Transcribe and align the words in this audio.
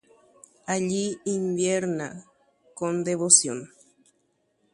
Ro'y 0.65 1.05
con 2.79 2.95
devoción 3.07 3.57
upépe. 3.61 3.75